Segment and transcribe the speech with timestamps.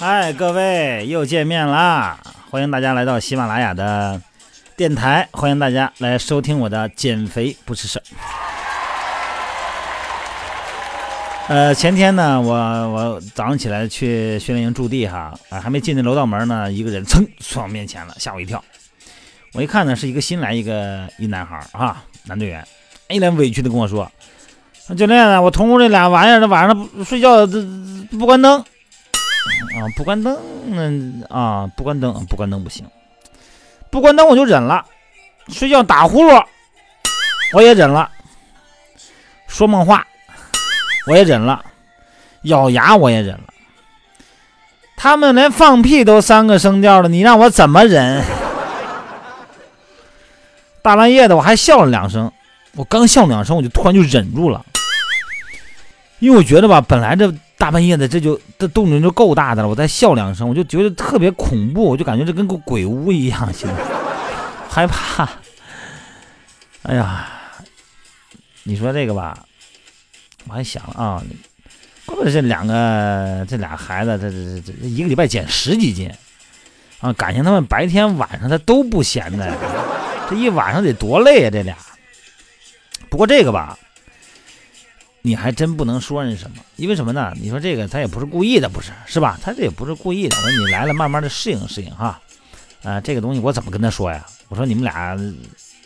[0.00, 2.18] 嗨，各位又见面啦！
[2.48, 4.18] 欢迎大家来到喜马拉雅的
[4.74, 8.02] 电台，欢迎大家来收听我的减肥不是事儿。
[11.48, 18.64] 呃，前天呢，我我早上起来去训练营驻地哈，啊，还没进那楼道门呢，一个人噌窜我面前了，吓我一跳。
[19.52, 22.66] 我一看呢，是一个新来一个一男孩啊，男队员，
[23.10, 24.10] 一脸委屈的跟我说
[24.96, 27.62] ：“教练啊，我同屋这俩玩意儿，这晚上睡觉这
[28.18, 28.64] 不关灯。”
[29.72, 32.84] 啊，不关灯，那啊，不关灯，不关灯不行，
[33.88, 34.84] 不关灯我就忍了。
[35.48, 36.44] 睡觉打呼噜，
[37.52, 38.10] 我也忍了。
[39.46, 40.06] 说梦话，
[41.06, 41.64] 我也忍了。
[42.42, 43.44] 咬牙我也忍了。
[44.96, 48.24] 他们连放屁都三个声调了，你让我怎么忍？
[50.82, 52.32] 大半夜的我还笑了两声，
[52.74, 54.64] 我刚笑两声，我就突然就忍住了，
[56.18, 57.32] 因为我觉得吧，本来这。
[57.60, 59.68] 大半夜的，这就这动静就够大的了。
[59.68, 63.74] 我再笑两声，我就觉得特别恐怖，我就感觉这跟个鬼屋一样，现在
[64.66, 65.28] 害怕。
[66.84, 67.28] 哎呀，
[68.62, 69.38] 你说这个吧，
[70.48, 71.22] 我还想啊，
[72.06, 74.30] 怪不得这两个这俩孩子，这
[74.62, 76.10] 这这一个礼拜减十几斤
[77.02, 77.12] 啊！
[77.12, 79.54] 感情他们白天晚上他都不闲的，
[80.30, 81.50] 这一晚上得多累啊！
[81.50, 81.76] 这俩。
[83.10, 83.78] 不过这个吧。
[85.22, 87.32] 你还真不能说人什么，因为什么呢？
[87.40, 89.38] 你说这个他也不是故意的，不是是吧？
[89.42, 90.36] 他这也不是故意的。
[90.36, 92.20] 我说你来了，慢慢的适应适应哈。
[92.82, 94.24] 啊，这个东西我怎么跟他说呀？
[94.48, 95.18] 我说你们俩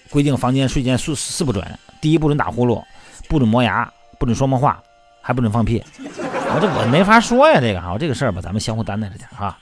[0.09, 1.67] 规定房间睡觉四四不准：
[2.01, 2.83] 第一不准打呼噜，
[3.29, 4.81] 不准磨牙，不准说梦话，
[5.21, 5.83] 还不准放屁。
[5.99, 9.59] 我这我没法说呀，这个哈，这个事儿吧，咱们相互担待着点哈。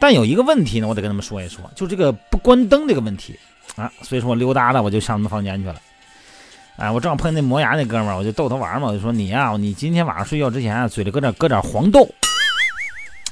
[0.00, 3.38] 但有一个问题呢，我得跟他们说一说，就这个不关灯这个问题
[3.76, 3.88] 啊。
[4.02, 5.76] 所以说我溜达了，我就上他们房间去了。
[6.82, 8.88] 哎，我正好碰见那磨牙那哥们儿，我就逗他玩嘛。
[8.88, 12.12] 我就说你呀，你今天晚上睡觉之前啊，嘴里搁点搁点黄豆，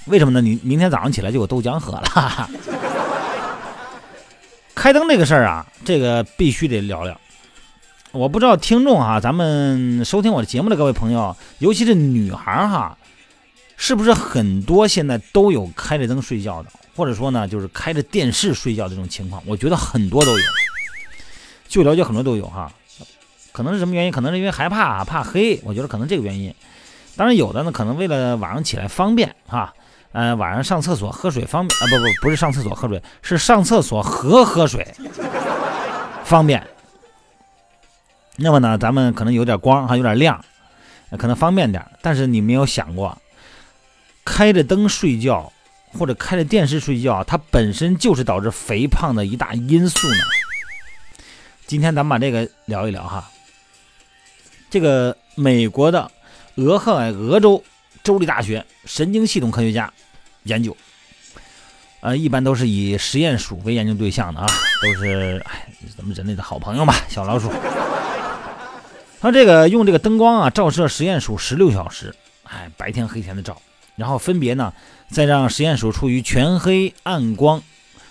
[0.06, 0.40] 为什么呢？
[0.40, 2.48] 你明天早上起来就有豆浆喝了。
[4.72, 7.20] 开灯这个事儿啊，这个必须得聊聊。
[8.12, 12.96] 我不知道听众哈，咱们收听我的节目的各位朋友，尤其是女孩哈，
[13.76, 19.42] 是不是很多现在都有开着灯睡觉的，或者说呢，就是开着电视睡觉这种情况？
[19.44, 20.44] 我觉得很多都有，
[21.66, 22.70] 就了解很多都有哈。
[23.52, 24.12] 可能是什么原因？
[24.12, 26.54] 可能是因为害怕怕黑，我觉得可能这个原因。
[27.16, 29.74] 当然有的呢，可能为了晚上起来方便哈，
[30.12, 34.86] 呃，晚上上厕所喝水方便啊，不不不是上厕所喝水，是上厕所和喝水
[36.24, 36.66] 方便。
[38.36, 40.42] 那么呢，咱们可能有点光哈，有点亮，
[41.18, 41.84] 可能方便点。
[42.00, 43.20] 但是你没有想过，
[44.24, 45.52] 开着灯睡觉
[45.98, 50.24] 或者开着电视睡觉，它本身就是导致肥胖的一大因素呢。
[51.66, 53.28] 今天咱们把这个聊一聊哈。
[54.70, 56.10] 这个美国的
[56.54, 57.62] 俄亥俄州
[58.04, 59.92] 州立大学神经系统科学家
[60.44, 60.76] 研究，
[62.00, 64.46] 呃，一般都是以实验鼠为研究对象的啊，
[64.82, 65.66] 都是哎，
[65.96, 67.50] 咱们人类的好朋友嘛，小老鼠。
[69.20, 72.14] 他这个用这个灯光啊，照射实验鼠十六小时，
[72.44, 73.60] 哎，白天黑天的照，
[73.96, 74.72] 然后分别呢，
[75.10, 77.62] 再让实验鼠处于全黑暗光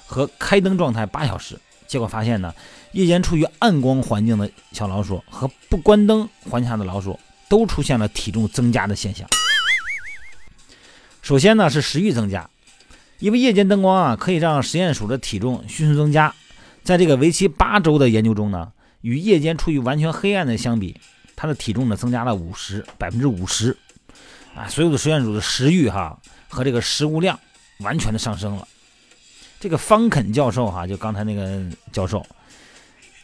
[0.06, 1.58] 和开灯状态八小时。
[1.88, 2.53] 结果发现呢，
[2.91, 9.27] 夜间处于暗光环境的小老鼠和不关灯环境下的老鼠都出现了体重增加的现象。
[11.22, 12.49] 首先呢是食欲增加，
[13.19, 16.33] 因为夜间灯光啊可以让实验鼠的体重迅速增加。
[16.83, 20.99] 在这个为期八周的研究中呢，与夜间处于完全黑暗的相比，
[21.35, 23.78] 它的体重呢增加了五十百分之五十。
[24.55, 27.39] 啊，所有的实验鼠的食欲哈和这个食物量
[27.81, 28.67] 完全的上升了。
[29.59, 32.25] 这个方肯教授哈，就刚才那个教授，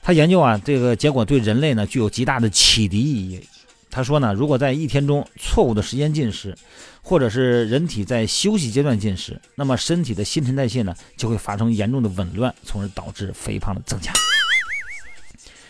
[0.05, 3.43] 他研究啊，这个结果对人类呢具有极大的启迪意义。
[3.89, 6.55] 他说呢，如果在一天中错误的时间进食，
[7.01, 14.13] 或者是人体在休息阶段进食，那么身体的新陈代谢呢就会发生严重的紊乱，从而导致肥胖的增加。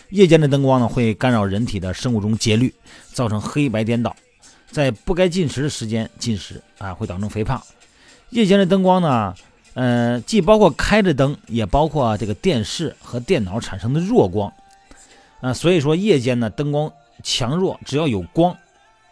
[0.09, 2.73] 夜间的灯光呢会干扰人体的生物钟节律，
[3.13, 4.13] 造成黑白颠倒，
[4.69, 7.63] 在不该进食的时间进食啊，会导致肥胖。
[8.31, 9.33] 夜间的灯光呢。
[9.75, 14.51] 呃，既包括开着灯，也包括这个电视和电脑产生的弱光，
[15.41, 16.91] 啊，所以说夜间呢灯光
[17.21, 18.57] 强弱，只要有光，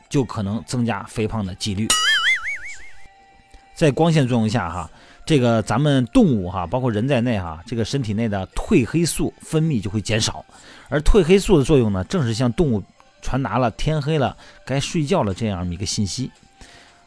[0.09, 1.87] 就可能增加肥胖的几率。
[3.75, 4.89] 在光线作用下，哈，
[5.25, 10.45] 这个咱们动物哈，包括人在内哈，这个身体内的褪黑素分泌就会减少，
[10.87, 12.81] 而褪黑素的作用呢，正是向动物
[13.21, 16.31] 传达了天黑了，该睡觉了这样一个信息，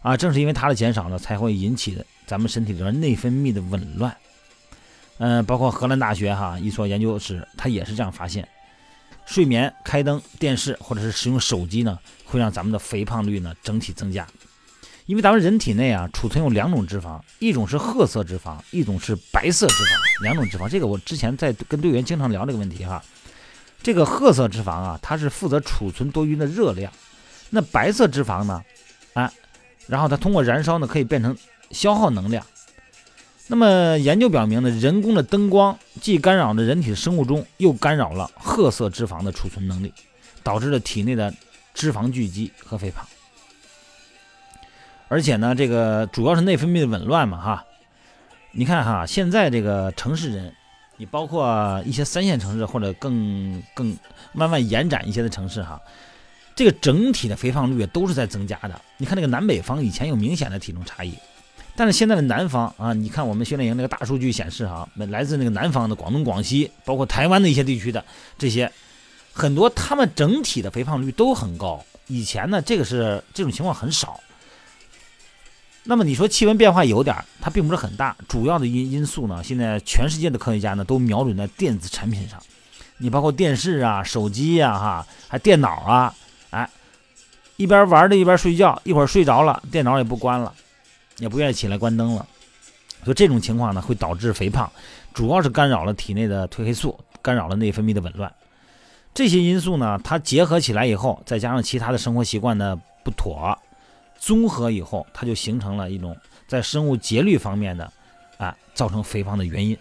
[0.02, 2.04] 啊，正是因为它的减少呢，才会引起的。
[2.26, 4.16] 咱们身体里边内分泌的紊乱，
[5.19, 8.48] 嗯，包括荷兰大学哈一所研究室，他也是这样发现，
[9.25, 14.26] 睡眠、开灯、电视或者是使用手机呢，会让咱们的肥胖率呢整体增加。
[15.06, 20.69] 因为咱们人体内啊储存有两种脂肪，一种是褐色脂肪，一种是白色脂肪，两种脂肪。
[20.69, 23.00] 这个我之前在跟队员经常聊这个问题哈。
[23.84, 26.92] 这个褐色脂肪啊，它是负责储存多余的热量，
[27.50, 28.60] 那白色脂肪呢，
[29.14, 29.32] 啊，
[29.86, 31.36] 然后它通过燃烧呢可以变成
[31.70, 32.44] 消耗能量。
[33.48, 39.94] 那么研究表明呢，人工的灯光既干扰了人体的生物钟，又干扰了褐色脂肪的储存能力，
[40.42, 41.32] 导致了体内的
[41.72, 43.06] 脂肪聚集和肥胖。
[45.08, 47.64] 而且呢，这个主要是内分泌的紊乱嘛，哈。
[48.50, 50.52] 你看哈，现在这个城市人，
[50.96, 53.96] 你包括一些三线城市或者更更
[54.32, 55.80] 慢慢延展一些的城市哈，
[56.56, 58.80] 这个整体的肥胖率都是在增加的。
[58.96, 61.12] 你看那个南北方以前有明显的体重差异，
[61.76, 68.02] 但是现在的南方啊，你看我们训练营那个大数据显示哈，来自那个南方的广东、广西，包括台湾的一些地区的
[68.38, 68.72] 这些，
[69.34, 71.84] 很多他们整体的肥胖率都很高。
[72.06, 74.18] 以前呢，这个是这种情况很少。
[75.84, 78.16] 那么你说气温变化有点儿，它并不是很大。
[78.26, 82.42] 主要的因因素呢，现在全世界的科学家呢都瞄准在电子产品上，
[82.96, 86.14] 你包括电视啊、手机呀、哈，还电脑啊，
[87.56, 90.52] 一边玩着一边睡觉，一会儿睡着了，电脑也不关了，
[91.18, 92.26] 也不愿意起来关灯了。
[93.04, 94.70] 所以这种情况呢会导致肥胖，
[95.14, 98.32] 主要是干扰了体内的褪黑素，干扰了内分泌的紊乱。
[99.14, 103.56] 这些因素呢，它结合起来以后，再加上其他的生活习惯的不妥。
[104.18, 106.16] 综合以后，它就形成了一种
[106.46, 107.90] 在生物节律方面的，
[108.38, 109.76] 啊，造成肥胖的原因。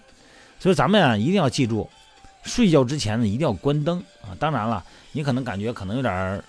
[0.60, 1.90] 所以咱们啊，一定要记住，
[2.44, 4.32] 睡觉之前呢，一定要关灯啊。
[4.40, 6.44] 当然了，你可能感觉可能有点儿，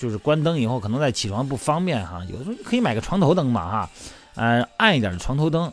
[0.00, 2.24] 就是关灯以后可能在起床不方便哈。
[2.30, 3.90] 有的时候可以买个床头灯嘛哈，
[4.34, 5.70] 呃，暗一点的床头灯。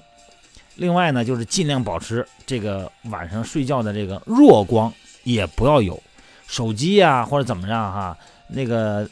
[0.76, 4.94] 另外呢，就是尽量保持这个晚上睡觉的这个弱光
[5.24, 6.02] 也不要有，
[6.48, 8.18] 手机呀或者怎么样哈，
[8.50, 9.10] 那个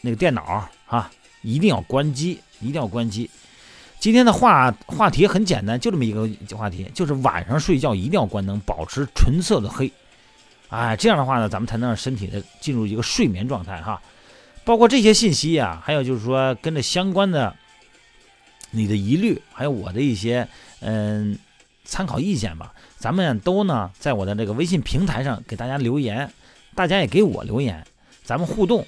[0.00, 1.10] 那个电脑哈。
[1.46, 3.28] 一定要关机，一定要关机。
[4.00, 6.26] 今天的话话题很简单，就这么一个
[6.56, 9.92] 话题，就是晚上睡觉一定要关灯，保持纯色的黑。
[10.70, 14.00] 哎，这样的话呢，咱们才能让身体的进入一个睡眠状态哈。
[14.64, 17.54] 包括这些信息啊，还有就是说跟着相关的
[18.70, 20.48] 你的疑虑，还有我的一些
[20.80, 21.38] 嗯
[21.84, 26.32] 参考意见吧，咱们都呢在我的这个微信平台上给大家留言，
[26.74, 27.86] 大家也给我留言，
[28.24, 28.86] 咱们互动，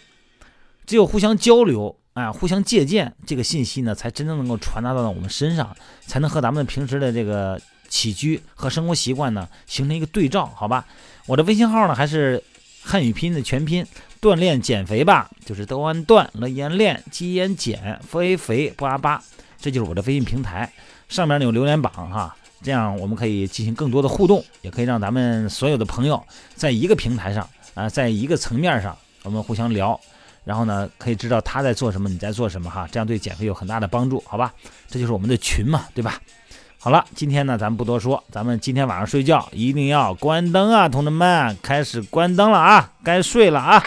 [0.86, 1.96] 只有互相交流。
[2.16, 5.76] 啊，互相借鉴这个信息呢，才真正能够传达到到我们身上，
[6.06, 10.86] 才能和咱们平时的这个起居和生活习惯呢形成一个对照，好吧？
[11.26, 12.42] 我的微信号呢还是
[12.82, 13.86] 汉语拼音的全拼，
[14.20, 19.22] 锻炼减肥吧，就是德安锻乐言练鸡言减肥肥不阿巴，
[19.60, 20.70] 这就是我的微信平台，
[21.08, 26.22] 上面呢有留言榜哈，这样我们可以进行更多的互动，也可以让咱们所有的朋友
[26.54, 29.98] 在一个平台上啊，在一个层面上，我们互相聊。
[30.44, 34.54] 然后呢，可以知道他在做什么，你在做什么哈，这样对减肥有很大的帮助，好吧？
[34.88, 36.20] 这就是我们的群嘛，对吧？
[36.78, 43.82] 好了，今天呢，咱们不多说，咱们今天晚上睡觉一定要关灯啊，同志们，开始关灯了啊，该睡了啊。